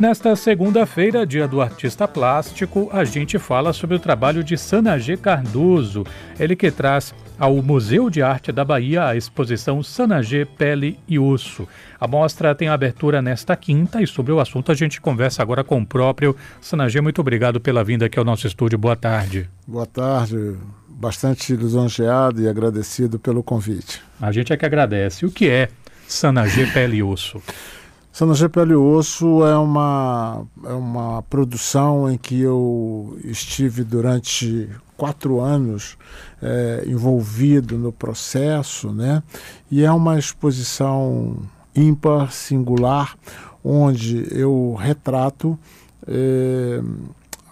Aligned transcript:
Nesta 0.00 0.36
segunda-feira, 0.36 1.26
dia 1.26 1.48
do 1.48 1.60
artista 1.60 2.06
plástico, 2.06 2.88
a 2.92 3.02
gente 3.02 3.36
fala 3.36 3.72
sobre 3.72 3.96
o 3.96 3.98
trabalho 3.98 4.44
de 4.44 4.56
Sanagê 4.56 5.16
Cardoso, 5.16 6.04
ele 6.38 6.54
que 6.54 6.70
traz 6.70 7.12
ao 7.36 7.60
Museu 7.60 8.08
de 8.08 8.22
Arte 8.22 8.52
da 8.52 8.64
Bahia 8.64 9.06
a 9.06 9.16
exposição 9.16 9.82
Sanagê 9.82 10.44
Pele 10.44 11.00
e 11.08 11.18
Osso. 11.18 11.66
A 11.98 12.06
mostra 12.06 12.54
tem 12.54 12.68
abertura 12.68 13.20
nesta 13.20 13.56
quinta 13.56 14.00
e 14.00 14.06
sobre 14.06 14.30
o 14.30 14.38
assunto 14.38 14.70
a 14.70 14.74
gente 14.76 15.00
conversa 15.00 15.42
agora 15.42 15.64
com 15.64 15.80
o 15.80 15.84
próprio 15.84 16.36
Sanagê. 16.60 17.00
Muito 17.00 17.20
obrigado 17.20 17.60
pela 17.60 17.82
vinda 17.82 18.06
aqui 18.06 18.20
ao 18.20 18.24
nosso 18.24 18.46
estúdio. 18.46 18.78
Boa 18.78 18.94
tarde. 18.94 19.50
Boa 19.66 19.84
tarde. 19.84 20.54
Bastante 20.88 21.56
lisonjeado 21.56 22.40
e 22.40 22.46
agradecido 22.46 23.18
pelo 23.18 23.42
convite. 23.42 24.00
A 24.20 24.30
gente 24.30 24.52
é 24.52 24.56
que 24.56 24.64
agradece. 24.64 25.26
O 25.26 25.30
que 25.32 25.50
é 25.50 25.68
Sanagê 26.06 26.66
Pele 26.66 26.98
e 26.98 27.02
Osso? 27.02 27.42
Sana 28.18 28.34
Pele 28.48 28.74
Osso 28.74 29.46
é 29.46 29.56
uma, 29.56 30.44
é 30.64 30.72
uma 30.72 31.22
produção 31.22 32.10
em 32.10 32.18
que 32.18 32.40
eu 32.40 33.16
estive 33.22 33.84
durante 33.84 34.68
quatro 34.96 35.40
anos 35.40 35.96
é, 36.42 36.82
envolvido 36.84 37.78
no 37.78 37.92
processo, 37.92 38.90
né? 38.90 39.22
E 39.70 39.84
é 39.84 39.92
uma 39.92 40.18
exposição 40.18 41.36
ímpar, 41.72 42.32
singular, 42.32 43.16
onde 43.62 44.26
eu 44.32 44.74
retrato 44.76 45.56
é, 46.04 46.82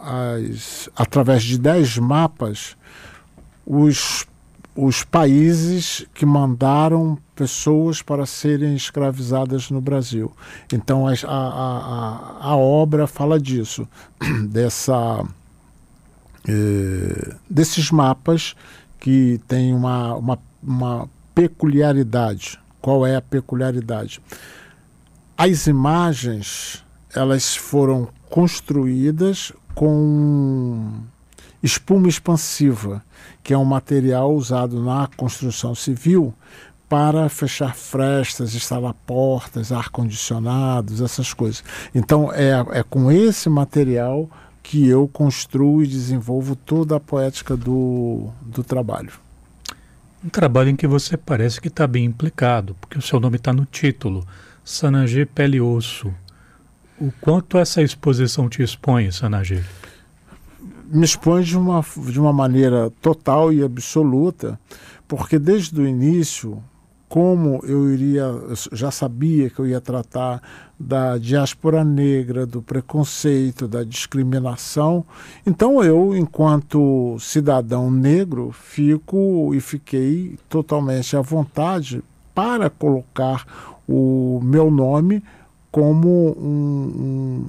as, 0.01 0.91
através 0.97 1.45
de 1.45 1.59
dez 1.59 1.97
mapas 1.97 2.77
os 3.65 4.27
os 4.77 5.03
países 5.03 6.07
que 6.13 6.27
mandaram 6.27 7.19
pessoas 7.35 8.03
para 8.03 8.27
serem 8.27 8.75
escravizadas 8.75 9.71
no 9.71 9.81
Brasil. 9.81 10.31
Então 10.73 11.07
a, 11.09 11.13
a, 11.25 12.49
a, 12.51 12.57
obra 12.57 13.07
fala 13.07 13.41
disso, 13.41 13.89
dessa, 14.49 15.25
eh, 16.47 17.35
desses 17.49 17.91
mapas 17.91 18.55
que 19.01 19.41
têm 19.49 19.73
uma, 19.75 20.15
uma, 20.15 20.39
uma 20.63 21.09
peculiaridade. 21.35 22.61
Qual 22.81 23.07
é 23.07 23.17
a 23.17 23.23
peculiaridade? 23.23 24.21
As 25.37 25.67
imagens 25.67 26.85
elas 27.15 27.57
foram 27.57 28.09
construídas 28.29 29.53
com 29.75 31.01
espuma 31.63 32.09
expansiva, 32.09 33.03
que 33.43 33.53
é 33.53 33.59
um 33.59 33.65
material 33.65 34.35
usado 34.35 34.83
na 34.83 35.09
construção 35.17 35.75
civil 35.75 36.35
para 36.89 37.29
fechar 37.29 37.75
frestas, 37.75 38.55
instalar 38.55 38.95
portas, 39.07 39.73
ar-condicionados, 39.73 41.01
essas 41.01 41.33
coisas. 41.33 41.65
Então, 41.95 42.33
é, 42.33 42.79
é 42.79 42.83
com 42.83 43.11
esse 43.11 43.49
material 43.49 44.31
que 44.63 44.87
eu 44.87 45.07
construo 45.09 45.83
e 45.83 45.87
desenvolvo 45.87 46.57
toda 46.57 46.97
a 46.97 47.01
poética 47.01 47.57
do, 47.57 48.31
do 48.43 48.65
trabalho. 48.65 49.13
Um 50.25 50.29
trabalho 50.29 50.71
em 50.71 50.77
que 50.77 50.87
você 50.87 51.17
parece 51.17 51.61
que 51.61 51.69
está 51.69 51.87
bem 51.87 52.05
implicado, 52.05 52.75
porque 52.81 52.99
o 52.99 53.03
seu 53.03 53.21
nome 53.21 53.37
está 53.37 53.53
no 53.53 53.65
título, 53.65 54.27
Sanagê 54.65 55.25
Pele 55.25 55.61
Osso. 55.61 56.13
O 56.99 57.13
quanto 57.21 57.59
essa 57.59 57.83
exposição 57.83 58.49
te 58.49 58.63
expõe, 58.63 59.13
Sanagê? 59.13 59.63
Me 60.89 61.05
expõe 61.05 61.43
de 61.43 61.57
uma, 61.57 61.85
de 62.11 62.21
uma 62.21 62.33
maneira 62.33 62.91
total 63.01 63.53
e 63.53 63.63
absoluta, 63.63 64.59
porque 65.07 65.39
desde 65.39 65.81
o 65.81 65.87
início, 65.87 66.63
como 67.09 67.61
eu 67.65 67.93
iria, 67.93 68.23
eu 68.23 68.55
já 68.73 68.91
sabia 68.91 69.49
que 69.51 69.59
eu 69.59 69.67
ia 69.67 69.81
tratar 69.81 70.43
da 70.79 71.17
diáspora 71.19 71.85
negra, 71.85 72.45
do 72.45 72.61
preconceito, 72.61 73.67
da 73.67 73.83
discriminação, 73.83 75.05
então 75.47 75.83
eu, 75.83 76.17
enquanto 76.17 77.17
cidadão 77.19 77.91
negro, 77.91 78.53
fico 78.53 79.55
e 79.55 79.61
fiquei 79.61 80.39
totalmente 80.49 81.17
à 81.17 81.21
vontade 81.21 82.03
para 82.35 82.69
colocar 82.69 83.47
o 83.89 84.41
meu 84.43 84.71
nome 84.71 85.23
como 85.71 86.37
um, 86.39 87.45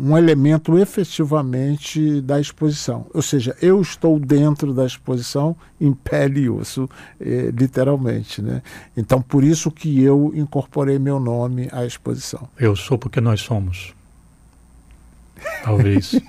um, 0.00 0.10
um, 0.10 0.18
elemento 0.18 0.78
efetivamente 0.78 2.20
da 2.20 2.40
exposição. 2.40 3.06
Ou 3.12 3.20
seja, 3.20 3.56
eu 3.60 3.80
estou 3.80 4.18
dentro 4.18 4.72
da 4.72 4.86
exposição 4.86 5.56
em 5.80 5.92
pele 5.92 6.42
e 6.42 6.50
osso, 6.50 6.88
eh, 7.20 7.50
literalmente. 7.52 8.40
Né? 8.40 8.62
Então, 8.96 9.20
por 9.20 9.44
isso 9.44 9.70
que 9.70 10.02
eu 10.02 10.32
incorporei 10.34 10.98
meu 10.98 11.20
nome 11.20 11.68
à 11.72 11.84
exposição. 11.84 12.48
Eu 12.58 12.74
sou 12.74 12.96
porque 12.96 13.20
nós 13.20 13.40
somos. 13.40 13.94
Talvez. 15.62 16.14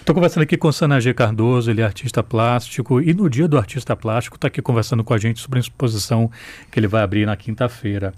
Estou 0.00 0.14
conversando 0.14 0.42
aqui 0.42 0.56
com 0.56 0.66
o 0.66 0.72
Sanagê 0.72 1.12
Cardoso, 1.12 1.70
ele 1.70 1.82
é 1.82 1.84
artista 1.84 2.22
plástico 2.22 3.00
e 3.00 3.12
no 3.12 3.28
dia 3.28 3.46
do 3.46 3.58
artista 3.58 3.94
plástico 3.94 4.36
está 4.36 4.48
aqui 4.48 4.60
conversando 4.60 5.04
com 5.04 5.12
a 5.14 5.18
gente 5.18 5.38
sobre 5.38 5.58
a 5.58 5.60
exposição 5.60 6.30
que 6.70 6.80
ele 6.80 6.88
vai 6.88 7.02
abrir 7.02 7.26
na 7.26 7.36
quinta-feira. 7.36 8.12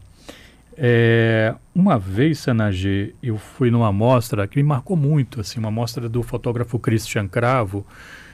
É, 0.77 1.55
uma 1.75 1.99
vez, 1.99 2.39
Sanagê, 2.39 3.15
eu 3.23 3.37
fui 3.37 3.71
numa 3.71 3.93
mostra 3.93 4.47
que 4.47 4.57
me 4.57 4.63
marcou 4.63 4.97
muito, 4.97 5.41
assim, 5.41 5.59
uma 5.59 5.71
mostra 5.71 6.09
do 6.09 6.23
fotógrafo 6.23 6.79
Christian 6.79 7.29
Cravo, 7.29 7.87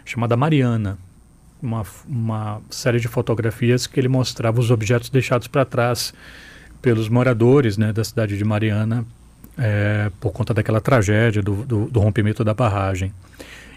chamada 0.04 0.36
Mariana. 0.36 0.98
Uma, 1.60 1.82
uma 2.08 2.62
série 2.70 3.00
de 3.00 3.08
fotografias 3.08 3.86
que 3.86 3.98
ele 3.98 4.06
mostrava 4.06 4.60
os 4.60 4.70
objetos 4.70 5.10
deixados 5.10 5.48
para 5.48 5.64
trás 5.64 6.14
pelos 6.80 7.08
moradores 7.08 7.76
né, 7.76 7.92
da 7.92 8.04
cidade 8.04 8.38
de 8.38 8.44
Mariana 8.44 9.04
é, 9.58 10.10
por 10.20 10.30
conta 10.32 10.54
daquela 10.54 10.80
tragédia 10.80 11.42
do, 11.42 11.64
do, 11.64 11.90
do, 11.90 12.00
rompimento 12.00 12.44
da 12.44 12.54
barragem. 12.54 13.12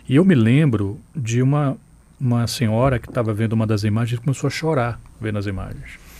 E 0.08 0.16
eu 0.16 0.24
me 0.24 0.36
lembro 0.36 1.00
de 1.16 1.42
uma, 1.42 1.76
uma 2.20 2.46
senhora 2.46 3.00
que 3.00 3.10
estava 3.10 3.34
vendo 3.34 3.54
uma 3.54 3.66
das 3.66 3.84
imagens 3.84 4.20
e 4.20 4.24
começou 4.24 4.48
a 4.48 4.52
chorar 4.52 5.02
vendo 5.20 5.40
as 5.40 5.48
imagens. 5.48 6.11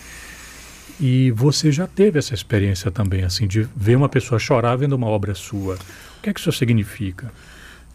E 1.00 1.31
você 1.31 1.72
já 1.72 1.88
teve 1.88 2.19
essa 2.19 2.34
experiência 2.34 2.91
também, 2.91 3.24
assim, 3.24 3.47
de 3.47 3.68
ver 3.75 3.96
uma 3.96 4.09
pessoa 4.09 4.40
chorar 4.40 4.75
vendo 4.75 4.94
uma 4.94 5.07
obra 5.07 5.34
sua. 5.34 5.75
O 5.75 6.22
que 6.22 6.29
é 6.29 6.34
que 6.34 6.40
isso 6.40 6.52
significa? 6.52 7.31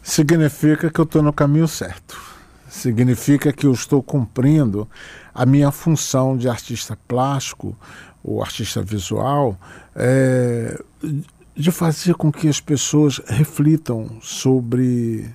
Significa 0.01 0.89
que 0.89 0.99
eu 0.99 1.03
estou 1.03 1.21
no 1.21 1.33
caminho 1.33 1.67
certo. 1.67 2.19
Significa 2.69 3.53
que 3.53 3.65
eu 3.65 3.71
estou 3.71 4.03
cumprindo 4.03 4.87
a 5.33 5.45
minha 5.45 5.71
função 5.71 6.35
de 6.37 6.49
artista 6.49 6.97
plástico 7.07 7.77
ou 8.23 8.41
artista 8.41 8.81
visual, 8.81 9.57
é, 9.95 10.77
de 11.55 11.71
fazer 11.71 12.15
com 12.15 12.31
que 12.31 12.47
as 12.47 12.59
pessoas 12.59 13.21
reflitam 13.25 14.17
sobre, 14.21 15.25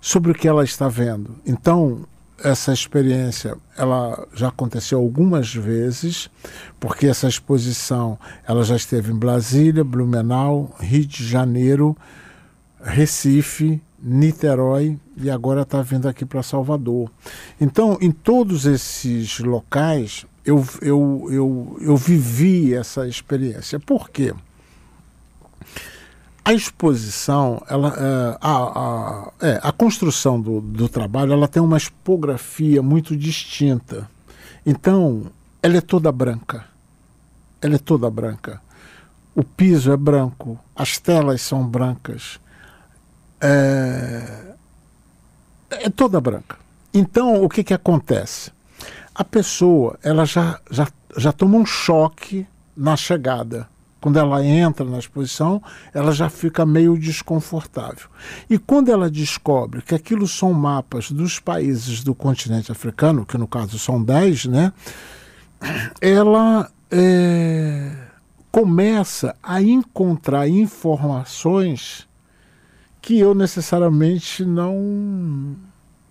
sobre 0.00 0.32
o 0.32 0.34
que 0.34 0.48
ela 0.48 0.64
está 0.64 0.88
vendo. 0.88 1.36
Então, 1.46 2.06
essa 2.42 2.72
experiência 2.72 3.56
ela 3.76 4.26
já 4.34 4.48
aconteceu 4.48 4.98
algumas 4.98 5.54
vezes, 5.54 6.30
porque 6.78 7.06
essa 7.06 7.28
exposição 7.28 8.18
ela 8.46 8.62
já 8.62 8.76
esteve 8.76 9.12
em 9.12 9.16
Brasília, 9.16 9.82
Blumenau, 9.84 10.74
Rio 10.78 11.04
de 11.04 11.26
Janeiro, 11.26 11.96
Recife, 12.80 13.82
Niterói 14.00 14.98
e 15.16 15.28
agora 15.28 15.62
está 15.62 15.82
vindo 15.82 16.08
aqui 16.08 16.24
para 16.24 16.42
Salvador. 16.42 17.10
Então, 17.60 17.98
em 18.00 18.12
todos 18.12 18.64
esses 18.64 19.40
locais, 19.40 20.24
eu, 20.44 20.64
eu, 20.80 21.28
eu, 21.30 21.78
eu 21.80 21.96
vivi 21.96 22.74
essa 22.74 23.08
experiência. 23.08 23.80
Por 23.80 24.08
quê? 24.08 24.32
A 26.48 26.54
exposição, 26.54 27.62
ela, 27.68 27.88
é, 27.88 28.38
a, 28.40 28.56
a, 28.56 29.32
é, 29.42 29.60
a 29.62 29.70
construção 29.70 30.40
do, 30.40 30.62
do 30.62 30.88
trabalho, 30.88 31.34
ela 31.34 31.46
tem 31.46 31.62
uma 31.62 31.76
expografia 31.76 32.80
muito 32.82 33.14
distinta. 33.14 34.08
Então, 34.64 35.24
ela 35.62 35.76
é 35.76 35.82
toda 35.82 36.10
branca. 36.10 36.64
Ela 37.60 37.74
é 37.74 37.78
toda 37.78 38.08
branca. 38.08 38.62
O 39.34 39.44
piso 39.44 39.92
é 39.92 39.96
branco, 39.98 40.58
as 40.74 40.96
telas 40.96 41.42
são 41.42 41.68
brancas. 41.68 42.40
É, 43.42 44.54
é 45.68 45.90
toda 45.90 46.18
branca. 46.18 46.56
Então, 46.94 47.44
o 47.44 47.48
que, 47.50 47.62
que 47.62 47.74
acontece? 47.74 48.50
A 49.14 49.22
pessoa, 49.22 49.98
ela 50.02 50.24
já, 50.24 50.58
já, 50.70 50.88
já 51.14 51.30
toma 51.30 51.58
um 51.58 51.66
choque 51.66 52.46
na 52.74 52.96
chegada 52.96 53.68
quando 54.00 54.18
ela 54.18 54.44
entra 54.44 54.84
na 54.84 54.98
exposição, 54.98 55.62
ela 55.92 56.12
já 56.12 56.28
fica 56.28 56.64
meio 56.64 56.96
desconfortável. 56.98 58.08
E 58.48 58.58
quando 58.58 58.90
ela 58.90 59.10
descobre 59.10 59.82
que 59.82 59.94
aquilo 59.94 60.26
são 60.28 60.52
mapas 60.52 61.10
dos 61.10 61.40
países 61.40 62.04
do 62.04 62.14
continente 62.14 62.70
africano, 62.70 63.26
que 63.26 63.36
no 63.36 63.48
caso 63.48 63.78
são 63.78 64.02
10, 64.02 64.46
né? 64.46 64.72
Ela 66.00 66.70
é, 66.90 67.92
começa 68.52 69.34
a 69.42 69.60
encontrar 69.60 70.48
informações 70.48 72.06
que 73.00 73.18
eu 73.18 73.34
necessariamente 73.34 74.44
não, 74.44 75.56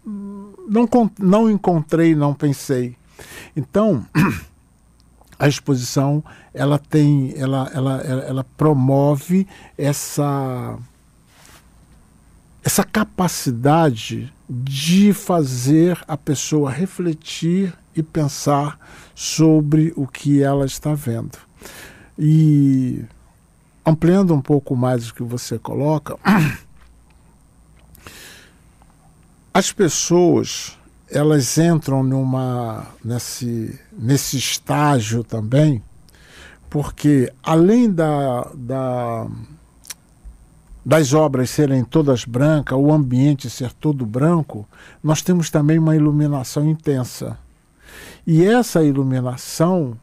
não, 0.05 1.11
não 1.19 1.49
encontrei, 1.49 2.15
não 2.15 2.33
pensei. 2.33 2.97
Então, 3.55 4.05
a 5.39 5.47
exposição 5.47 6.23
ela 6.53 6.79
tem, 6.79 7.33
ela, 7.37 7.69
ela, 7.73 8.01
ela, 8.01 8.43
promove 8.43 9.47
essa 9.77 10.77
essa 12.63 12.83
capacidade 12.83 14.33
de 14.49 15.13
fazer 15.13 15.97
a 16.07 16.17
pessoa 16.17 16.69
refletir 16.69 17.73
e 17.95 18.03
pensar 18.03 18.77
sobre 19.15 19.93
o 19.95 20.05
que 20.05 20.43
ela 20.43 20.65
está 20.65 20.93
vendo. 20.93 21.37
E 22.19 23.05
ampliando 23.85 24.33
um 24.33 24.41
pouco 24.41 24.75
mais 24.75 25.09
o 25.09 25.13
que 25.13 25.23
você 25.23 25.57
coloca, 25.57 26.17
as 29.53 29.71
pessoas 29.71 30.77
elas 31.09 31.57
entram 31.57 32.03
numa 32.03 32.85
nesse 33.03 33.79
nesse 33.97 34.37
estágio 34.37 35.23
também, 35.23 35.81
porque 36.69 37.31
além 37.41 37.91
da, 37.91 38.49
da 38.53 39.27
das 40.85 41.13
obras 41.13 41.49
serem 41.49 41.83
todas 41.83 42.23
brancas, 42.23 42.77
o 42.77 42.93
ambiente 42.93 43.49
ser 43.49 43.73
todo 43.73 44.05
branco, 44.05 44.67
nós 45.03 45.21
temos 45.21 45.49
também 45.49 45.77
uma 45.77 45.95
iluminação 45.95 46.65
intensa. 46.65 47.37
E 48.25 48.45
essa 48.45 48.83
iluminação 48.83 49.97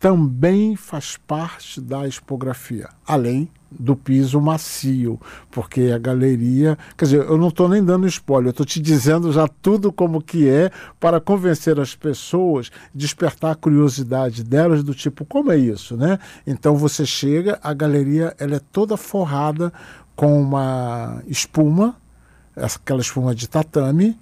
também 0.00 0.74
faz 0.76 1.18
parte 1.18 1.78
da 1.78 2.08
expografia, 2.08 2.88
além 3.06 3.50
do 3.70 3.94
piso 3.94 4.40
macio, 4.40 5.20
porque 5.50 5.92
a 5.94 5.98
galeria, 5.98 6.76
quer 6.96 7.04
dizer, 7.04 7.18
eu 7.18 7.36
não 7.36 7.48
estou 7.48 7.68
nem 7.68 7.84
dando 7.84 8.06
spoiler, 8.06 8.48
eu 8.48 8.50
estou 8.50 8.64
te 8.64 8.80
dizendo 8.80 9.30
já 9.30 9.46
tudo 9.46 9.92
como 9.92 10.22
que 10.22 10.48
é 10.48 10.70
para 10.98 11.20
convencer 11.20 11.78
as 11.78 11.94
pessoas, 11.94 12.70
despertar 12.94 13.52
a 13.52 13.54
curiosidade 13.54 14.42
delas 14.42 14.82
do 14.82 14.94
tipo, 14.94 15.24
como 15.26 15.52
é 15.52 15.58
isso, 15.58 15.96
né? 15.98 16.18
Então 16.46 16.76
você 16.76 17.04
chega, 17.04 17.60
a 17.62 17.74
galeria 17.74 18.34
ela 18.38 18.56
é 18.56 18.60
toda 18.72 18.96
forrada 18.96 19.70
com 20.16 20.40
uma 20.40 21.22
espuma, 21.28 21.94
aquela 22.56 23.02
espuma 23.02 23.34
de 23.34 23.46
tatame, 23.46 24.18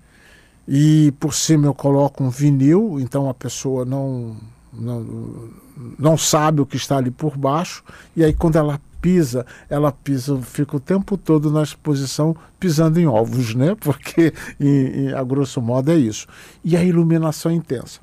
e 0.67 1.15
por 1.21 1.33
cima 1.33 1.67
eu 1.67 1.75
coloco 1.75 2.23
um 2.23 2.29
vinil, 2.29 2.99
então 3.01 3.31
a 3.31 3.35
pessoa 3.35 3.85
não, 3.85 4.37
não, 4.79 5.51
não 5.99 6.17
sabe 6.17 6.61
o 6.61 6.67
que 6.67 6.77
está 6.77 6.97
ali 6.97 7.11
por 7.11 7.37
baixo, 7.37 7.83
e 8.17 8.25
aí 8.25 8.33
quando 8.33 8.57
ela 8.57 8.81
pisa, 9.01 9.47
ela 9.69 9.93
pisa, 9.93 10.37
fica 10.43 10.77
o 10.77 10.81
tempo 10.81 11.17
todo 11.17 11.51
na 11.51 11.63
exposição 11.63 12.37
pisando 12.59 12.99
em 12.99 13.07
ovos, 13.07 13.55
né? 13.55 13.75
Porque 13.81 14.33
em, 14.59 15.07
em, 15.07 15.13
a 15.13 15.23
grosso 15.23 15.61
modo 15.61 15.91
é 15.91 15.97
isso. 15.97 16.27
E 16.65 16.77
a 16.77 16.83
iluminação 16.83 17.51
intensa. 17.51 18.01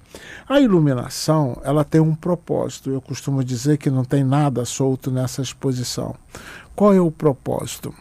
A 0.48 0.60
iluminação, 0.60 1.60
ela 1.64 1.84
tem 1.84 2.02
um 2.02 2.16
propósito. 2.16 2.90
Eu 2.90 3.02
costumo 3.02 3.44
dizer 3.44 3.78
que 3.78 3.90
não 3.90 4.04
tem 4.04 4.24
nada 4.24 4.64
solto 4.66 5.12
nessa 5.12 5.42
exposição. 5.42 6.16
Qual 6.76 6.94
é 6.94 7.00
o 7.00 7.12
propósito? 7.12 7.94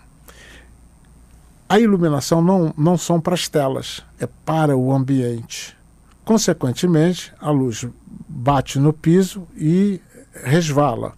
A 1.68 1.80
iluminação 1.80 2.42
não, 2.42 2.72
não 2.76 2.96
são 2.96 3.20
para 3.20 3.34
as 3.34 3.48
telas, 3.48 4.02
é 4.20 4.26
para 4.44 4.76
o 4.76 4.92
ambiente. 4.92 5.76
Consequentemente, 6.24 7.32
a 7.40 7.50
luz 7.50 7.86
bate 8.28 8.78
no 8.78 8.92
piso 8.92 9.46
e 9.56 10.00
resvala. 10.44 11.14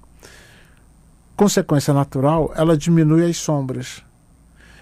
Consequência 1.36 1.94
natural, 1.94 2.52
ela 2.56 2.76
diminui 2.76 3.24
as 3.24 3.36
sombras. 3.36 4.02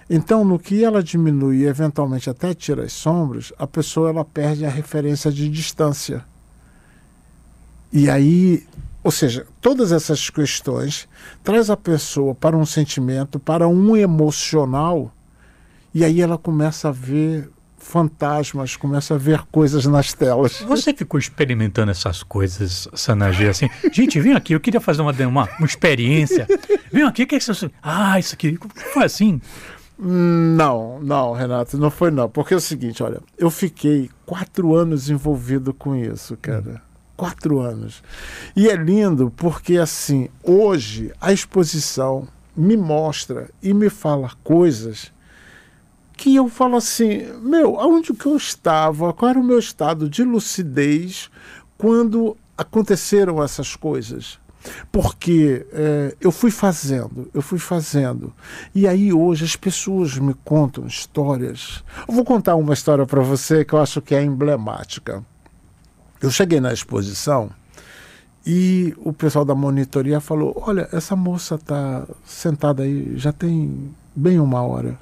Então, 0.08 0.44
no 0.44 0.58
que 0.58 0.84
ela 0.84 1.02
diminui 1.02 1.58
e 1.58 1.66
eventualmente 1.66 2.30
até 2.30 2.54
tira 2.54 2.84
as 2.84 2.92
sombras, 2.92 3.52
a 3.58 3.66
pessoa 3.66 4.10
ela 4.10 4.24
perde 4.24 4.64
a 4.64 4.70
referência 4.70 5.30
de 5.30 5.48
distância. 5.48 6.24
E 7.92 8.08
aí 8.10 8.66
ou 9.04 9.10
seja, 9.10 9.46
todas 9.60 9.92
essas 9.92 10.30
questões 10.30 11.06
traz 11.42 11.68
a 11.68 11.76
pessoa 11.76 12.34
para 12.34 12.56
um 12.56 12.64
sentimento, 12.64 13.38
para 13.38 13.68
um 13.68 13.94
emocional, 13.94 15.12
e 15.92 16.02
aí 16.02 16.22
ela 16.22 16.38
começa 16.38 16.88
a 16.88 16.90
ver 16.90 17.50
fantasmas, 17.84 18.76
começa 18.76 19.14
a 19.14 19.18
ver 19.18 19.42
coisas 19.52 19.84
nas 19.84 20.12
telas. 20.12 20.60
Você 20.62 20.92
ficou 20.92 21.20
experimentando 21.20 21.90
essas 21.90 22.22
coisas, 22.22 22.88
Sanagê, 22.94 23.48
assim, 23.48 23.68
gente, 23.92 24.18
vem 24.18 24.34
aqui, 24.34 24.54
eu 24.54 24.60
queria 24.60 24.80
fazer 24.80 25.02
uma, 25.02 25.12
uma, 25.12 25.48
uma 25.58 25.66
experiência. 25.66 26.46
Vem 26.90 27.04
aqui, 27.04 27.22
o 27.22 27.26
que 27.26 27.34
é 27.34 27.38
isso? 27.38 27.70
Ah, 27.82 28.18
isso 28.18 28.34
aqui, 28.34 28.58
foi 28.92 29.04
assim? 29.04 29.40
Não, 29.98 30.98
não, 31.00 31.32
Renato, 31.32 31.78
não 31.78 31.90
foi 31.90 32.10
não. 32.10 32.28
Porque 32.28 32.54
é 32.54 32.56
o 32.56 32.60
seguinte, 32.60 33.02
olha, 33.02 33.20
eu 33.38 33.50
fiquei 33.50 34.10
quatro 34.26 34.74
anos 34.74 35.08
envolvido 35.08 35.72
com 35.72 35.94
isso, 35.94 36.36
cara 36.40 36.82
quatro 37.16 37.60
anos. 37.60 38.02
E 38.56 38.68
é 38.68 38.74
lindo 38.74 39.32
porque, 39.36 39.78
assim, 39.78 40.28
hoje 40.42 41.12
a 41.20 41.32
exposição 41.32 42.26
me 42.56 42.76
mostra 42.76 43.50
e 43.62 43.72
me 43.72 43.88
fala 43.88 44.32
coisas 44.42 45.12
que 46.16 46.34
eu 46.34 46.48
falo 46.48 46.76
assim, 46.76 47.22
meu, 47.40 47.78
aonde 47.78 48.12
que 48.12 48.26
eu 48.26 48.36
estava, 48.36 49.12
qual 49.12 49.30
era 49.30 49.38
o 49.38 49.44
meu 49.44 49.58
estado 49.58 50.08
de 50.08 50.22
lucidez 50.22 51.30
quando 51.76 52.36
aconteceram 52.56 53.42
essas 53.42 53.76
coisas? 53.76 54.38
Porque 54.90 55.66
é, 55.72 56.16
eu 56.20 56.32
fui 56.32 56.50
fazendo, 56.50 57.28
eu 57.34 57.42
fui 57.42 57.58
fazendo. 57.58 58.32
E 58.74 58.88
aí 58.88 59.12
hoje 59.12 59.44
as 59.44 59.56
pessoas 59.56 60.16
me 60.18 60.34
contam 60.44 60.86
histórias. 60.86 61.84
Eu 62.08 62.14
vou 62.14 62.24
contar 62.24 62.54
uma 62.54 62.72
história 62.72 63.04
para 63.04 63.20
você 63.20 63.64
que 63.64 63.74
eu 63.74 63.80
acho 63.80 64.00
que 64.00 64.14
é 64.14 64.22
emblemática. 64.22 65.22
Eu 66.22 66.30
cheguei 66.30 66.60
na 66.60 66.72
exposição 66.72 67.50
e 68.46 68.94
o 68.98 69.12
pessoal 69.12 69.44
da 69.44 69.54
monitoria 69.54 70.20
falou: 70.20 70.54
Olha, 70.66 70.88
essa 70.92 71.14
moça 71.14 71.56
está 71.56 72.06
sentada 72.24 72.82
aí 72.82 73.18
já 73.18 73.32
tem 73.32 73.94
bem 74.16 74.40
uma 74.40 74.62
hora. 74.62 74.98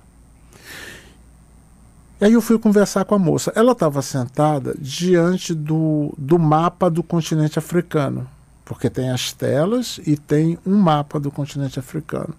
E 2.23 2.25
aí 2.25 2.35
eu 2.35 2.41
fui 2.41 2.57
conversar 2.57 3.05
com 3.05 3.17
a 3.17 3.19
moça. 3.19 3.53
Ela 3.57 3.73
estava 3.73 4.01
sentada 4.01 4.77
diante 4.79 5.53
do, 5.53 6.15
do 6.17 6.39
mapa 6.39 6.89
do 6.89 7.03
continente 7.03 7.59
africano, 7.59 8.29
porque 8.65 8.89
tem 8.89 9.11
as 9.11 9.33
telas 9.33 9.99
e 10.07 10.17
tem 10.17 10.57
um 10.65 10.77
mapa 10.77 11.19
do 11.19 11.33
continente 11.33 11.81
africano. 11.81 12.33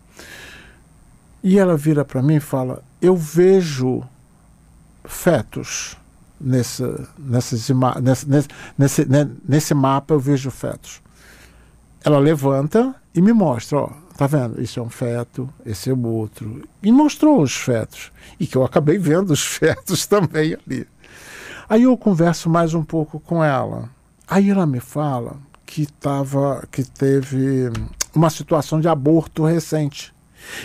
E 1.43 1.59
ela 1.59 1.75
vira 1.75 2.05
para 2.05 2.21
mim 2.21 2.35
e 2.35 2.39
fala: 2.39 2.81
Eu 3.01 3.13
vejo 3.17 4.01
fetos 5.03 5.97
nessa, 6.39 7.05
nessas 7.19 7.69
nesse, 8.01 8.47
nesse, 8.77 9.03
né, 9.03 9.29
nesse 9.45 9.73
mapa 9.73 10.13
eu 10.13 10.19
vejo 10.19 10.49
fetos. 10.49 11.01
Ela 12.05 12.19
levanta 12.19 12.95
e 13.13 13.21
me 13.21 13.33
mostra, 13.33 13.79
ó, 13.79 13.89
tá 14.17 14.27
vendo? 14.27 14.61
Isso 14.61 14.79
é 14.79 14.83
um 14.83 14.89
feto, 14.89 15.49
esse 15.65 15.89
é 15.89 15.93
o 15.93 16.07
outro. 16.07 16.67
E 16.81 16.91
mostrou 16.91 17.41
os 17.41 17.55
fetos. 17.55 18.11
E 18.39 18.47
que 18.47 18.55
eu 18.55 18.63
acabei 18.63 18.97
vendo 18.97 19.31
os 19.31 19.43
fetos 19.45 20.05
também 20.05 20.55
ali. 20.55 20.87
Aí 21.67 21.83
eu 21.83 21.97
converso 21.97 22.49
mais 22.49 22.73
um 22.73 22.83
pouco 22.83 23.19
com 23.19 23.43
ela. 23.43 23.89
Aí 24.27 24.49
ela 24.49 24.65
me 24.65 24.79
fala 24.79 25.37
que 25.65 25.85
tava, 25.85 26.67
que 26.71 26.83
teve 26.83 27.71
uma 28.13 28.29
situação 28.29 28.79
de 28.79 28.87
aborto 28.87 29.45
recente. 29.45 30.13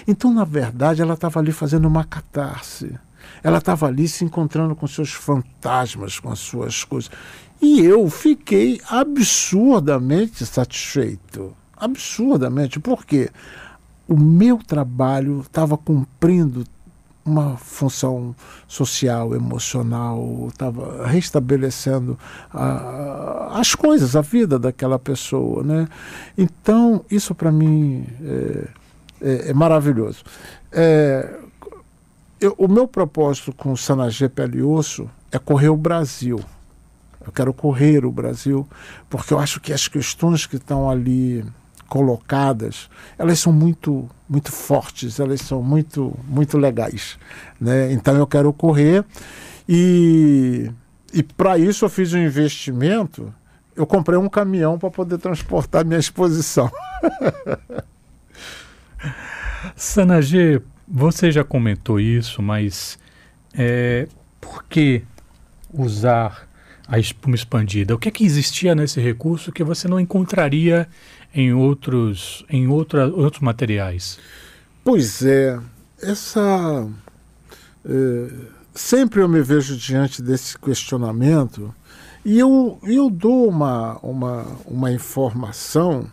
Então, 0.06 0.32
na 0.32 0.44
verdade, 0.44 1.00
ela 1.00 1.14
estava 1.14 1.40
ali 1.40 1.52
fazendo 1.52 1.86
uma 1.86 2.04
catarse 2.04 2.98
ela 3.42 3.58
estava 3.58 3.86
ali 3.86 4.08
se 4.08 4.24
encontrando 4.24 4.74
com 4.74 4.86
seus 4.86 5.12
fantasmas, 5.12 6.18
com 6.18 6.30
as 6.30 6.38
suas 6.38 6.84
coisas. 6.84 7.10
E 7.60 7.80
eu 7.80 8.08
fiquei 8.08 8.80
absurdamente 8.88 10.44
satisfeito. 10.46 11.56
Absurdamente. 11.80 12.80
Por 12.80 13.04
quê? 13.04 13.30
O 14.06 14.18
meu 14.18 14.58
trabalho 14.58 15.40
estava 15.40 15.76
cumprindo 15.76 16.64
uma 17.28 17.56
função 17.58 18.34
social, 18.66 19.34
emocional, 19.34 20.48
estava 20.48 21.06
restabelecendo 21.06 22.18
a, 22.50 23.58
as 23.60 23.74
coisas, 23.74 24.16
a 24.16 24.22
vida 24.22 24.58
daquela 24.58 24.98
pessoa. 24.98 25.62
Né? 25.62 25.86
Então, 26.36 27.04
isso 27.10 27.34
para 27.34 27.52
mim 27.52 28.06
é, 28.22 28.68
é, 29.20 29.50
é 29.50 29.54
maravilhoso. 29.54 30.24
É, 30.72 31.38
eu, 32.40 32.54
o 32.56 32.66
meu 32.66 32.88
propósito 32.88 33.52
com 33.52 33.72
o 33.72 33.76
Sanagê 33.76 34.28
Pele 34.28 34.58
e 34.58 34.62
Osso 34.62 35.08
é 35.30 35.38
correr 35.38 35.68
o 35.68 35.76
Brasil. 35.76 36.40
Eu 37.24 37.32
quero 37.32 37.52
correr 37.52 38.06
o 38.06 38.12
Brasil, 38.12 38.66
porque 39.10 39.34
eu 39.34 39.38
acho 39.38 39.60
que 39.60 39.72
as 39.72 39.86
questões 39.86 40.46
que 40.46 40.56
estão 40.56 40.88
ali 40.88 41.44
colocadas, 41.88 42.88
elas 43.18 43.38
são 43.38 43.52
muito 43.52 44.08
muito 44.28 44.52
fortes, 44.52 45.18
elas 45.18 45.40
são 45.40 45.62
muito 45.62 46.14
muito 46.26 46.58
legais, 46.58 47.18
né? 47.60 47.92
Então 47.92 48.14
eu 48.16 48.26
quero 48.26 48.52
correr 48.52 49.04
e 49.68 50.70
e 51.12 51.22
para 51.22 51.56
isso 51.58 51.84
eu 51.84 51.88
fiz 51.88 52.12
um 52.12 52.18
investimento, 52.18 53.34
eu 53.74 53.86
comprei 53.86 54.18
um 54.18 54.28
caminhão 54.28 54.78
para 54.78 54.90
poder 54.90 55.18
transportar 55.18 55.84
minha 55.84 55.98
exposição. 55.98 56.70
Sanagê, 59.74 60.60
você 60.86 61.32
já 61.32 61.42
comentou 61.42 61.98
isso, 61.98 62.42
mas 62.42 62.98
é, 63.54 64.06
por 64.40 64.64
que 64.64 65.02
usar 65.72 66.48
a 66.88 66.98
espuma 66.98 67.34
expandida. 67.34 67.94
O 67.94 67.98
que 67.98 68.08
é 68.08 68.10
que 68.10 68.24
existia 68.24 68.74
nesse 68.74 68.98
recurso 68.98 69.52
que 69.52 69.62
você 69.62 69.86
não 69.86 70.00
encontraria 70.00 70.88
em 71.38 71.52
outros, 71.52 72.44
em 72.50 72.66
outra, 72.66 73.06
outros 73.06 73.40
materiais? 73.40 74.18
Pois 74.82 75.22
é, 75.22 75.56
essa. 76.02 76.88
É, 77.84 78.28
sempre 78.74 79.20
eu 79.20 79.28
me 79.28 79.40
vejo 79.40 79.76
diante 79.76 80.20
desse 80.20 80.58
questionamento 80.58 81.72
e 82.24 82.40
eu, 82.40 82.80
eu 82.82 83.08
dou 83.08 83.48
uma, 83.48 83.98
uma, 84.02 84.46
uma 84.66 84.90
informação 84.90 86.10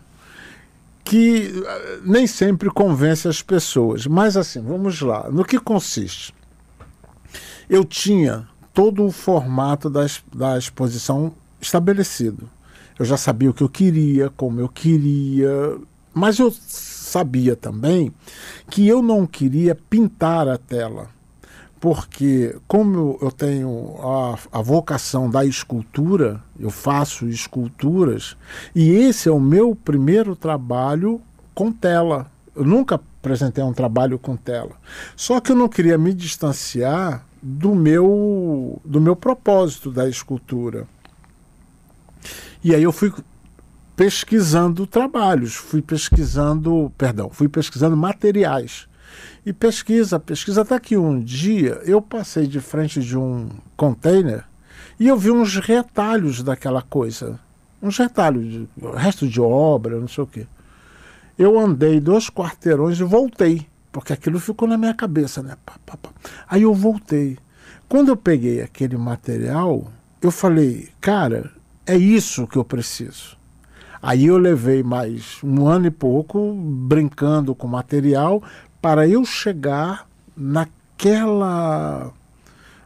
que 1.04 1.52
eh, 1.64 1.98
nem 2.04 2.26
sempre 2.26 2.70
convence 2.70 3.26
as 3.26 3.42
pessoas. 3.42 4.06
Mas 4.06 4.36
assim, 4.36 4.62
vamos 4.62 5.00
lá. 5.00 5.28
No 5.30 5.44
que 5.44 5.58
consiste? 5.58 6.32
Eu 7.68 7.84
tinha 7.84 8.48
todo 8.72 9.04
o 9.04 9.10
formato 9.10 9.90
da, 9.90 10.06
da 10.32 10.56
exposição 10.56 11.32
estabelecido. 11.60 12.48
Eu 12.98 13.04
já 13.04 13.16
sabia 13.16 13.50
o 13.50 13.54
que 13.54 13.62
eu 13.62 13.68
queria, 13.68 14.30
como 14.30 14.60
eu 14.60 14.68
queria, 14.68 15.78
mas 16.14 16.38
eu 16.38 16.50
sabia 16.50 17.54
também 17.54 18.12
que 18.70 18.86
eu 18.86 19.02
não 19.02 19.26
queria 19.26 19.74
pintar 19.74 20.48
a 20.48 20.56
tela 20.56 21.14
porque 21.78 22.56
como 22.66 23.18
eu 23.20 23.30
tenho 23.30 23.96
a, 24.00 24.58
a, 24.58 24.62
vocação 24.62 25.28
da 25.30 25.44
escultura, 25.44 26.42
eu 26.58 26.70
faço 26.70 27.28
esculturas, 27.28 28.36
e 28.74 28.90
esse 28.90 29.28
é 29.28 29.32
o 29.32 29.38
meu 29.38 29.76
primeiro 29.76 30.34
trabalho 30.34 31.20
com 31.54 31.70
tela. 31.70 32.26
Eu 32.54 32.64
nunca 32.64 32.96
apresentei 32.96 33.62
um 33.62 33.72
trabalho 33.72 34.18
com 34.18 34.36
tela. 34.36 34.72
Só 35.14 35.40
que 35.40 35.52
eu 35.52 35.56
não 35.56 35.68
queria 35.68 35.98
me 35.98 36.14
distanciar 36.14 37.24
do 37.42 37.74
meu, 37.74 38.80
do 38.84 39.00
meu 39.00 39.14
propósito 39.14 39.90
da 39.90 40.08
escultura. 40.08 40.88
E 42.66 42.74
aí 42.74 42.82
eu 42.82 42.90
fui 42.90 43.14
pesquisando 43.94 44.88
trabalhos, 44.88 45.54
fui 45.54 45.80
pesquisando, 45.80 46.92
perdão, 46.98 47.30
fui 47.30 47.48
pesquisando 47.48 47.96
materiais 47.96 48.88
e 49.46 49.52
pesquisa, 49.52 50.18
pesquisa, 50.18 50.62
até 50.62 50.80
que 50.80 50.96
um 50.96 51.20
dia 51.20 51.80
eu 51.84 52.02
passei 52.02 52.44
de 52.48 52.58
frente 52.58 52.98
de 52.98 53.16
um 53.16 53.50
container 53.76 54.44
e 54.98 55.06
eu 55.06 55.16
vi 55.16 55.30
uns 55.30 55.54
retalhos 55.58 56.42
daquela 56.42 56.82
coisa. 56.82 57.38
Uns 57.80 57.96
retalhos, 57.98 58.44
de, 58.44 58.68
resto 58.96 59.28
de 59.28 59.40
obra, 59.40 60.00
não 60.00 60.08
sei 60.08 60.24
o 60.24 60.26
quê. 60.26 60.48
Eu 61.38 61.60
andei 61.60 62.00
dois 62.00 62.28
quarteirões 62.28 62.98
e 62.98 63.04
voltei, 63.04 63.64
porque 63.92 64.12
aquilo 64.12 64.40
ficou 64.40 64.66
na 64.66 64.76
minha 64.76 64.92
cabeça, 64.92 65.40
né? 65.40 65.56
Aí 66.48 66.62
eu 66.62 66.74
voltei. 66.74 67.38
Quando 67.88 68.08
eu 68.08 68.16
peguei 68.16 68.60
aquele 68.60 68.96
material, 68.96 69.86
eu 70.20 70.32
falei, 70.32 70.88
cara, 71.00 71.54
é 71.86 71.96
isso 71.96 72.46
que 72.46 72.56
eu 72.56 72.64
preciso. 72.64 73.36
Aí 74.02 74.26
eu 74.26 74.38
levei 74.38 74.82
mais 74.82 75.38
um 75.42 75.66
ano 75.66 75.86
e 75.86 75.90
pouco 75.90 76.52
brincando 76.54 77.54
com 77.54 77.66
material 77.66 78.42
para 78.80 79.08
eu 79.08 79.24
chegar 79.24 80.06
naquela 80.36 82.12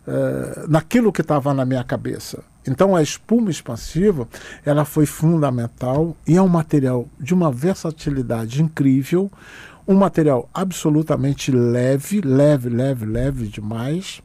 uh, 0.07 0.69
naquilo 0.69 1.13
que 1.13 1.21
estava 1.21 1.53
na 1.53 1.65
minha 1.65 1.83
cabeça. 1.83 2.43
Então 2.67 2.95
a 2.95 3.03
espuma 3.03 3.51
expansiva 3.51 4.29
ela 4.65 4.85
foi 4.85 5.07
fundamental 5.07 6.17
e 6.27 6.37
é 6.37 6.43
um 6.43 6.49
material 6.49 7.09
de 7.19 7.35
uma 7.35 7.51
versatilidade 7.51 8.63
incrível, 8.63 9.31
um 9.89 9.95
material 9.95 10.49
absolutamente 10.55 11.51
leve, 11.51 12.21
leve, 12.21 12.69
leve, 12.69 13.07
leve 13.07 13.49
demais. 13.49 14.23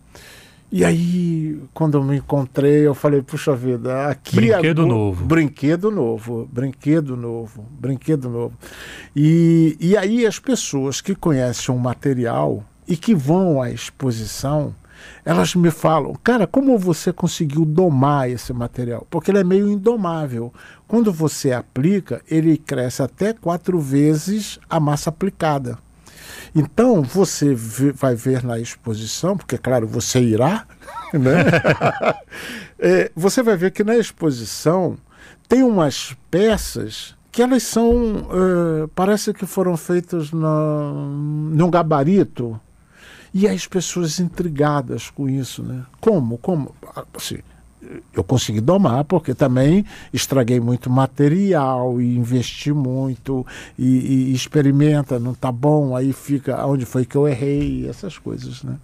E 0.75 0.83
aí, 0.83 1.57
quando 1.73 1.97
eu 1.97 2.03
me 2.03 2.17
encontrei, 2.17 2.85
eu 2.85 2.93
falei, 2.93 3.21
puxa 3.21 3.55
vida, 3.55 4.09
aqui 4.09 4.35
brinquedo 4.35 4.81
é, 4.81 4.85
novo. 4.85 5.23
Brinquedo 5.23 5.89
novo, 5.89 6.49
brinquedo 6.51 7.15
novo, 7.15 7.65
brinquedo 7.79 8.29
novo. 8.29 8.57
E, 9.15 9.77
e 9.79 9.95
aí 9.95 10.25
as 10.25 10.37
pessoas 10.37 10.99
que 10.99 11.15
conhecem 11.15 11.73
o 11.73 11.79
material 11.79 12.61
e 12.85 12.97
que 12.97 13.15
vão 13.15 13.61
à 13.61 13.71
exposição, 13.71 14.75
elas 15.23 15.55
me 15.55 15.71
falam, 15.71 16.13
cara, 16.21 16.45
como 16.45 16.77
você 16.77 17.13
conseguiu 17.13 17.63
domar 17.63 18.29
esse 18.29 18.51
material? 18.51 19.07
Porque 19.09 19.31
ele 19.31 19.39
é 19.39 19.45
meio 19.45 19.69
indomável. 19.69 20.53
Quando 20.89 21.09
você 21.09 21.53
aplica, 21.53 22.21
ele 22.29 22.57
cresce 22.57 23.01
até 23.01 23.31
quatro 23.31 23.79
vezes 23.79 24.59
a 24.69 24.77
massa 24.77 25.09
aplicada. 25.09 25.84
Então, 26.55 27.01
você 27.01 27.53
vai 27.53 28.15
ver 28.15 28.41
na 28.41 28.57
exposição, 28.57 29.35
porque, 29.35 29.57
claro, 29.57 29.85
você 29.85 30.21
irá, 30.21 30.65
né? 31.13 31.43
é, 32.79 33.11
você 33.13 33.43
vai 33.43 33.57
ver 33.57 33.71
que 33.71 33.83
na 33.83 33.97
exposição 33.97 34.97
tem 35.49 35.61
umas 35.63 36.15
peças 36.31 37.13
que 37.29 37.41
elas 37.41 37.63
são, 37.63 37.91
uh, 37.91 38.87
parece 38.95 39.33
que 39.33 39.45
foram 39.45 39.75
feitas 39.75 40.31
na, 40.31 40.93
num 40.93 41.69
gabarito, 41.69 42.57
e 43.33 43.45
as 43.49 43.67
pessoas 43.67 44.17
intrigadas 44.21 45.09
com 45.09 45.27
isso, 45.27 45.61
né? 45.61 45.83
Como? 45.99 46.37
Como? 46.37 46.73
Assim, 47.13 47.39
eu 48.13 48.23
consegui 48.23 48.61
domar 48.61 49.03
porque 49.03 49.33
também 49.33 49.85
estraguei 50.13 50.59
muito 50.59 50.89
material 50.89 52.01
e 52.01 52.17
investi 52.17 52.71
muito 52.71 53.45
e, 53.77 54.29
e 54.29 54.33
experimenta, 54.33 55.19
não 55.19 55.33
tá 55.33 55.51
bom, 55.51 55.95
aí 55.95 56.13
fica 56.13 56.65
onde 56.65 56.85
foi 56.85 57.05
que 57.05 57.15
eu 57.15 57.27
errei, 57.27 57.87
essas 57.89 58.17
coisas, 58.17 58.63
né? 58.63 58.77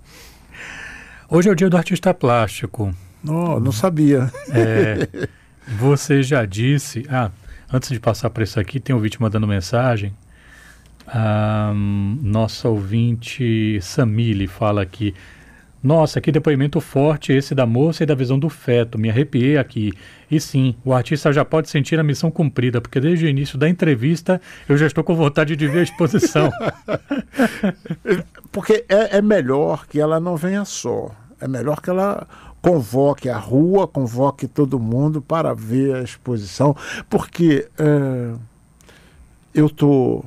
Hoje 1.29 1.47
é 1.47 1.51
o 1.51 1.55
dia 1.55 1.69
do 1.69 1.77
artista 1.77 2.13
plástico. 2.13 2.93
Oh, 3.25 3.59
não 3.59 3.71
sabia. 3.71 4.31
É, 4.49 5.07
você 5.79 6.21
já 6.21 6.45
disse. 6.45 7.05
Ah, 7.09 7.31
antes 7.71 7.89
de 7.89 7.99
passar 7.99 8.29
para 8.29 8.43
isso 8.43 8.59
aqui, 8.59 8.79
tem 8.79 8.93
um 8.93 8.97
ouvinte 8.97 9.21
mandando 9.21 9.47
mensagem. 9.47 10.13
Um, 11.13 12.19
nossa 12.21 12.67
ouvinte 12.69 13.79
Samile 13.81 14.47
fala 14.47 14.81
aqui. 14.81 15.13
Nossa, 15.83 16.21
que 16.21 16.31
depoimento 16.31 16.79
forte 16.79 17.33
esse 17.33 17.55
da 17.55 17.65
moça 17.65 18.03
e 18.03 18.05
da 18.05 18.13
visão 18.13 18.37
do 18.37 18.49
feto. 18.49 18.99
Me 18.99 19.09
arrepiei 19.09 19.57
aqui. 19.57 19.91
E 20.29 20.39
sim, 20.39 20.75
o 20.85 20.93
artista 20.93 21.33
já 21.33 21.43
pode 21.43 21.69
sentir 21.69 21.99
a 21.99 22.03
missão 22.03 22.29
cumprida, 22.29 22.79
porque 22.79 22.99
desde 22.99 23.25
o 23.25 23.29
início 23.29 23.57
da 23.57 23.67
entrevista 23.67 24.39
eu 24.69 24.77
já 24.77 24.85
estou 24.85 25.03
com 25.03 25.15
vontade 25.15 25.55
de 25.55 25.67
ver 25.67 25.79
a 25.79 25.83
exposição. 25.83 26.51
porque 28.51 28.85
é, 28.87 29.17
é 29.17 29.21
melhor 29.21 29.87
que 29.87 29.99
ela 29.99 30.19
não 30.19 30.37
venha 30.37 30.63
só. 30.65 31.09
É 31.39 31.47
melhor 31.47 31.81
que 31.81 31.89
ela 31.89 32.27
convoque 32.61 33.27
a 33.27 33.37
rua, 33.37 33.87
convoque 33.87 34.47
todo 34.47 34.79
mundo 34.79 35.19
para 35.19 35.51
ver 35.55 35.95
a 35.95 36.03
exposição, 36.03 36.75
porque 37.09 37.67
é, 37.79 38.35
eu 39.55 39.65
estou 39.65 40.23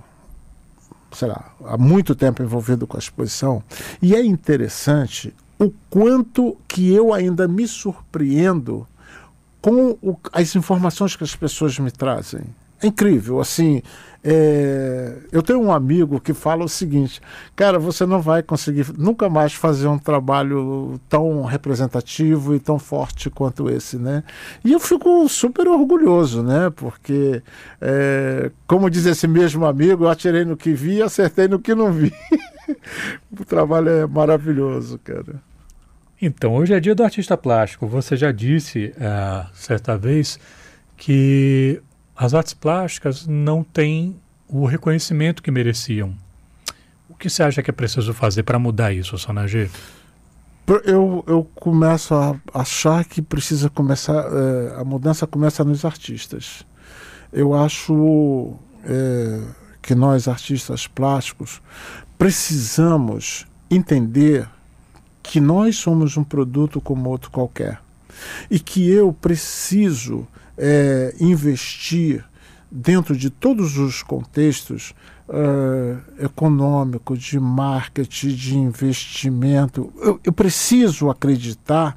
sei 1.12 1.28
lá, 1.28 1.54
há 1.64 1.78
muito 1.78 2.12
tempo 2.16 2.42
envolvido 2.42 2.88
com 2.88 2.96
a 2.96 2.98
exposição, 2.98 3.62
e 4.02 4.16
é 4.16 4.24
interessante 4.24 5.32
o 5.58 5.72
quanto 5.88 6.56
que 6.66 6.92
eu 6.92 7.12
ainda 7.12 7.46
me 7.46 7.66
surpreendo 7.66 8.86
com 9.60 9.96
o, 10.02 10.18
as 10.32 10.54
informações 10.56 11.16
que 11.16 11.24
as 11.24 11.34
pessoas 11.34 11.78
me 11.78 11.90
trazem. 11.90 12.44
É 12.84 12.86
incrível, 12.86 13.40
assim. 13.40 13.82
É, 14.22 15.16
eu 15.32 15.42
tenho 15.42 15.60
um 15.60 15.72
amigo 15.72 16.20
que 16.20 16.34
fala 16.34 16.64
o 16.64 16.68
seguinte: 16.68 17.20
cara, 17.56 17.78
você 17.78 18.04
não 18.04 18.20
vai 18.20 18.42
conseguir 18.42 18.86
nunca 18.98 19.28
mais 19.28 19.54
fazer 19.54 19.86
um 19.88 19.98
trabalho 19.98 21.00
tão 21.08 21.44
representativo 21.44 22.54
e 22.54 22.60
tão 22.60 22.78
forte 22.78 23.30
quanto 23.30 23.70
esse, 23.70 23.96
né? 23.96 24.22
E 24.62 24.72
eu 24.72 24.80
fico 24.80 25.26
super 25.28 25.66
orgulhoso, 25.66 26.42
né? 26.42 26.70
Porque, 26.74 27.42
é, 27.80 28.50
como 28.66 28.90
diz 28.90 29.06
esse 29.06 29.26
mesmo 29.26 29.64
amigo, 29.64 30.04
eu 30.04 30.10
atirei 30.10 30.44
no 30.44 30.56
que 30.56 30.72
vi 30.74 30.96
e 30.96 31.02
acertei 31.02 31.48
no 31.48 31.58
que 31.58 31.74
não 31.74 31.90
vi. 31.90 32.12
o 33.38 33.44
trabalho 33.46 33.88
é 33.88 34.06
maravilhoso, 34.06 34.98
cara. 35.02 35.42
Então, 36.20 36.54
hoje 36.54 36.74
é 36.74 36.80
dia 36.80 36.94
do 36.94 37.02
artista 37.02 37.36
plástico. 37.36 37.86
Você 37.86 38.14
já 38.14 38.30
disse 38.30 38.94
uh, 38.96 39.46
certa 39.54 39.96
vez 39.96 40.38
que 40.96 41.82
as 42.16 42.34
artes 42.34 42.54
plásticas 42.54 43.26
não 43.26 43.64
têm 43.64 44.16
o 44.48 44.66
reconhecimento 44.66 45.42
que 45.42 45.50
mereciam. 45.50 46.14
O 47.08 47.14
que 47.14 47.28
você 47.28 47.42
acha 47.42 47.62
que 47.62 47.70
é 47.70 47.72
preciso 47.72 48.12
fazer 48.12 48.42
para 48.42 48.58
mudar 48.58 48.92
isso, 48.92 49.16
Sonagê? 49.18 49.68
Eu, 50.84 51.22
eu 51.26 51.44
começo 51.54 52.14
a 52.14 52.36
achar 52.52 53.04
que 53.04 53.20
precisa 53.20 53.68
começar, 53.68 54.14
é, 54.14 54.80
a 54.80 54.84
mudança 54.84 55.26
começa 55.26 55.62
nos 55.62 55.84
artistas. 55.84 56.64
Eu 57.32 57.52
acho 57.52 58.54
é, 58.84 59.40
que 59.82 59.94
nós, 59.94 60.26
artistas 60.26 60.86
plásticos, 60.86 61.60
precisamos 62.16 63.46
entender 63.70 64.48
que 65.22 65.40
nós 65.40 65.76
somos 65.76 66.16
um 66.16 66.24
produto 66.24 66.80
como 66.80 67.10
outro 67.10 67.30
qualquer 67.30 67.80
e 68.50 68.58
que 68.58 68.88
eu 68.88 69.12
preciso 69.12 70.26
é, 70.56 71.14
investir 71.20 72.24
dentro 72.70 73.16
de 73.16 73.30
todos 73.30 73.78
os 73.78 74.02
contextos 74.02 74.94
uh, 75.28 76.24
econômico, 76.24 77.16
de 77.16 77.38
marketing, 77.38 78.28
de 78.28 78.56
investimento. 78.56 79.92
Eu, 80.00 80.20
eu 80.24 80.32
preciso 80.32 81.08
acreditar 81.08 81.96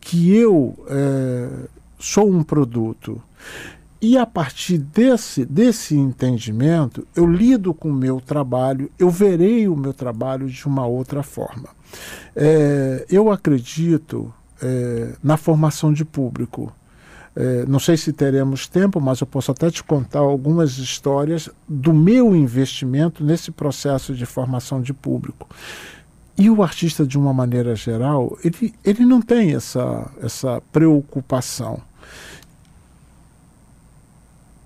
que 0.00 0.34
eu 0.34 0.76
é, 0.88 1.48
sou 1.98 2.30
um 2.30 2.42
produto. 2.42 3.22
E 4.00 4.18
a 4.18 4.26
partir 4.26 4.78
desse, 4.78 5.44
desse 5.44 5.96
entendimento, 5.96 7.06
eu 7.14 7.24
lido 7.24 7.72
com 7.72 7.88
o 7.88 7.94
meu 7.94 8.20
trabalho, 8.20 8.90
eu 8.98 9.08
verei 9.08 9.68
o 9.68 9.76
meu 9.76 9.92
trabalho 9.92 10.48
de 10.48 10.66
uma 10.66 10.84
outra 10.84 11.22
forma. 11.22 11.68
É, 12.34 13.06
eu 13.08 13.30
acredito 13.30 14.32
é, 14.60 15.12
na 15.22 15.36
formação 15.36 15.92
de 15.92 16.04
público. 16.04 16.72
É, 17.34 17.64
não 17.66 17.78
sei 17.78 17.96
se 17.96 18.12
teremos 18.12 18.66
tempo, 18.66 19.00
mas 19.00 19.20
eu 19.20 19.26
posso 19.26 19.50
até 19.50 19.70
te 19.70 19.82
contar 19.82 20.20
algumas 20.20 20.76
histórias 20.78 21.48
do 21.66 21.92
meu 21.94 22.36
investimento 22.36 23.24
nesse 23.24 23.50
processo 23.50 24.14
de 24.14 24.26
formação 24.26 24.82
de 24.82 24.92
público. 24.92 25.48
E 26.36 26.50
o 26.50 26.62
artista, 26.62 27.06
de 27.06 27.18
uma 27.18 27.32
maneira 27.32 27.74
geral, 27.74 28.36
ele, 28.44 28.74
ele 28.84 29.04
não 29.04 29.22
tem 29.22 29.54
essa, 29.54 30.10
essa 30.22 30.62
preocupação 30.72 31.80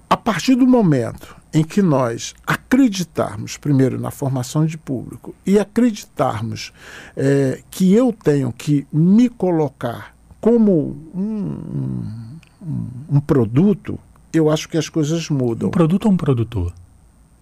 a 0.08 0.16
partir 0.16 0.54
do 0.54 0.66
momento 0.66 1.36
em 1.52 1.64
que 1.64 1.82
nós 1.82 2.34
acreditarmos, 2.46 3.56
primeiro, 3.56 4.00
na 4.00 4.10
formação 4.10 4.66
de 4.66 4.76
público 4.76 5.34
e 5.44 5.58
acreditarmos 5.58 6.72
é, 7.16 7.62
que 7.70 7.92
eu 7.94 8.12
tenho 8.12 8.52
que 8.52 8.86
me 8.92 9.28
colocar 9.28 10.14
como 10.40 10.96
um, 11.14 12.25
um, 12.66 13.16
um, 13.16 13.20
produto, 13.20 13.98
eu 14.32 14.50
acho 14.50 14.68
que 14.68 14.76
as 14.76 14.88
coisas 14.88 15.30
mudam. 15.30 15.68
Um 15.68 15.72
produto 15.72 16.06
ou 16.06 16.12
um 16.12 16.16
produtor? 16.16 16.72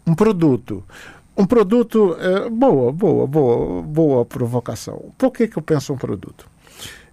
Um 0.06 0.14
produto. 0.14 0.84
Um 1.36 1.46
produto. 1.46 2.16
É, 2.18 2.50
boa, 2.50 2.92
boa, 2.92 3.26
boa, 3.26 3.82
boa 3.82 4.24
provocação. 4.24 5.12
Por 5.16 5.30
que, 5.30 5.48
que 5.48 5.56
eu 5.56 5.62
penso 5.62 5.92
um 5.92 5.96
produto? 5.96 6.46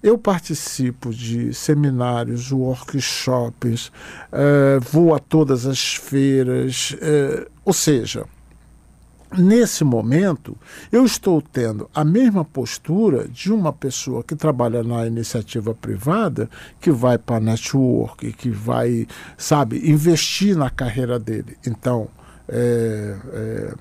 Eu 0.04 0.18
participo 0.18 1.14
de 1.14 1.54
seminários, 1.54 2.52
workshops, 2.52 3.92
uh, 4.32 4.82
vou 4.92 5.14
a 5.14 5.20
todas 5.20 5.68
as 5.68 5.94
feiras, 5.94 6.92
uh, 6.94 7.48
ou 7.64 7.72
seja, 7.72 8.26
nesse 9.38 9.84
momento, 9.84 10.58
eu 10.92 11.06
estou 11.06 11.42
tendo 11.42 11.90
a 11.94 12.04
mesma 12.04 12.44
postura 12.44 13.28
de 13.28 13.52
uma 13.52 13.72
pessoa 13.72 14.24
que 14.24 14.36
trabalha 14.36 14.84
na 14.84 15.08
iniciativa 15.08 15.74
privada, 15.74 16.50
que 16.80 16.92
vai 16.92 17.18
para 17.18 17.40
network, 17.40 18.32
que 18.34 18.50
vai, 18.50 19.08
sabe, 19.38 19.90
investir 19.90 20.56
na 20.56 20.70
carreira 20.70 21.18
dele. 21.18 21.58
Então, 21.66 22.10
é, 22.48 23.18
é, 23.34 23.74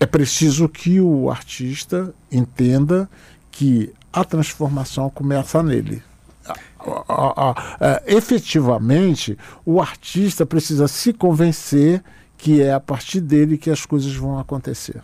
é 0.00 0.06
preciso 0.06 0.68
que 0.68 1.00
o 1.00 1.30
artista 1.30 2.14
entenda 2.32 3.08
que 3.50 3.92
a 4.12 4.24
transformação 4.24 5.10
começa 5.10 5.62
nele. 5.62 6.02
efetivamente, 8.06 9.38
o 9.64 9.80
artista 9.80 10.44
precisa 10.44 10.86
se 10.88 11.12
convencer 11.12 12.02
que 12.36 12.62
é 12.62 12.72
a 12.72 12.80
partir 12.80 13.20
dele 13.20 13.56
que 13.56 13.70
as 13.70 13.86
coisas 13.86 14.14
vão 14.14 14.38
acontecer. 14.38 15.02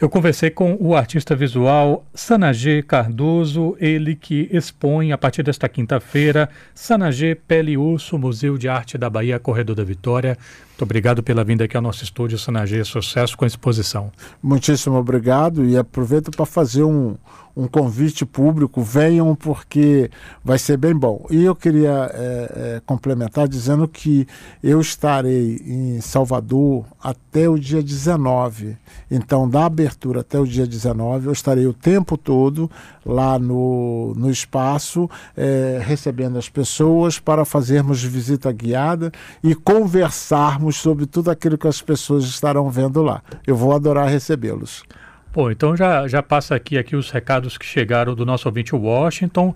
Eu 0.00 0.08
conversei 0.08 0.48
com 0.48 0.76
o 0.78 0.94
artista 0.94 1.34
visual 1.34 2.06
Sanagê 2.14 2.84
Cardoso, 2.84 3.76
ele 3.80 4.14
que 4.14 4.48
expõe 4.52 5.10
a 5.10 5.18
partir 5.18 5.42
desta 5.42 5.68
quinta-feira 5.68 6.48
Sanagê 6.72 7.34
Pele 7.34 7.76
Urso, 7.76 8.16
Museu 8.16 8.56
de 8.56 8.68
Arte 8.68 8.96
da 8.96 9.10
Bahia, 9.10 9.40
Corredor 9.40 9.74
da 9.74 9.82
Vitória. 9.82 10.38
Muito 10.78 10.84
obrigado 10.84 11.24
pela 11.24 11.42
vinda 11.42 11.64
aqui 11.64 11.76
ao 11.76 11.82
nosso 11.82 12.04
estúdio, 12.04 12.38
Sanagê. 12.38 12.84
Sucesso 12.84 13.36
com 13.36 13.42
a 13.44 13.48
exposição. 13.48 14.12
Muitíssimo 14.40 14.94
obrigado 14.94 15.64
e 15.64 15.76
aproveito 15.76 16.30
para 16.30 16.46
fazer 16.46 16.84
um, 16.84 17.16
um 17.58 17.66
convite 17.66 18.24
público, 18.24 18.80
venham 18.80 19.34
porque 19.34 20.08
vai 20.44 20.56
ser 20.56 20.76
bem 20.76 20.94
bom. 20.94 21.26
E 21.28 21.42
eu 21.42 21.56
queria 21.56 22.08
é, 22.14 22.76
é, 22.76 22.82
complementar 22.86 23.48
dizendo 23.48 23.88
que 23.88 24.28
eu 24.62 24.80
estarei 24.80 25.60
em 25.66 26.00
Salvador 26.00 26.84
até 27.02 27.48
o 27.48 27.58
dia 27.58 27.82
19. 27.82 28.76
Então, 29.10 29.50
da 29.50 29.66
abertura 29.66 30.20
até 30.20 30.38
o 30.38 30.46
dia 30.46 30.68
19, 30.68 31.26
eu 31.26 31.32
estarei 31.32 31.66
o 31.66 31.72
tempo 31.72 32.16
todo 32.16 32.70
lá 33.04 33.36
no, 33.40 34.14
no 34.16 34.30
espaço, 34.30 35.10
é, 35.36 35.80
recebendo 35.82 36.38
as 36.38 36.48
pessoas 36.48 37.18
para 37.18 37.44
fazermos 37.44 38.00
visita 38.04 38.52
guiada 38.52 39.10
e 39.42 39.52
conversarmos 39.52 40.67
sobre 40.76 41.06
tudo 41.06 41.30
aquilo 41.30 41.58
que 41.58 41.68
as 41.68 41.80
pessoas 41.80 42.24
estarão 42.24 42.70
vendo 42.70 43.02
lá. 43.02 43.22
Eu 43.46 43.56
vou 43.56 43.72
adorar 43.72 44.08
recebê-los. 44.08 44.84
Pô, 45.32 45.50
então 45.50 45.76
já, 45.76 46.08
já 46.08 46.22
passa 46.22 46.54
aqui, 46.54 46.78
aqui 46.78 46.96
os 46.96 47.10
recados 47.10 47.58
que 47.58 47.66
chegaram 47.66 48.14
do 48.14 48.24
nosso 48.24 48.48
ouvinte 48.48 48.74
Washington. 48.74 49.54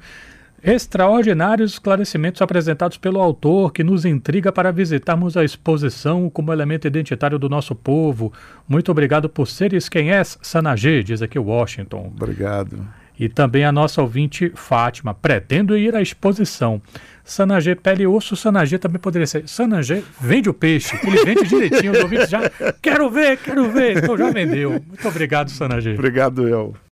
Extraordinários 0.62 1.72
esclarecimentos 1.72 2.40
apresentados 2.40 2.96
pelo 2.96 3.20
autor 3.20 3.72
que 3.72 3.83
nos 3.83 4.05
intriga 4.05 4.53
para 4.53 4.70
visitarmos 4.70 5.37
a 5.37 5.42
exposição 5.42 6.31
como 6.31 6.53
elemento 6.53 6.87
identitário 6.87 7.37
do 7.37 7.48
nosso 7.48 7.75
povo. 7.75 8.33
Muito 8.68 8.92
obrigado 8.92 9.29
por 9.29 9.48
seres 9.48 9.88
quem 9.88 10.12
és, 10.12 10.38
Sanagê, 10.40 11.03
diz 11.03 11.20
aqui 11.20 11.37
Washington. 11.37 12.12
Obrigado. 12.14 12.87
E 13.18 13.29
também 13.29 13.64
a 13.64 13.72
nossa 13.72 14.01
ouvinte 14.03 14.53
Fátima. 14.55 15.14
Pretendo 15.14 15.77
ir 15.77 15.94
à 15.94 16.03
exposição. 16.03 16.81
Sanagê 17.25 17.75
pele 17.75 18.03
e 18.03 18.07
osso, 18.07 18.35
Sanagê 18.35 18.79
também 18.79 18.98
poderia 19.01 19.27
ser. 19.27 19.48
Sanagê 19.48 20.03
vende 20.20 20.51
o 20.51 20.55
peixe, 20.55 20.98
ele 21.07 21.25
vende 21.25 21.48
direitinho. 21.48 21.92
Os 21.92 22.01
ouvintes 22.01 22.29
já. 22.29 22.51
Quero 22.81 23.09
ver, 23.11 23.38
quero 23.38 23.70
ver. 23.70 23.98
Então 23.98 24.18
já 24.18 24.31
vendeu. 24.31 24.70
Muito 24.70 25.09
obrigado, 25.09 25.51
Sanagê. 25.51 25.92
Obrigado, 25.92 26.48
eu. 26.48 26.75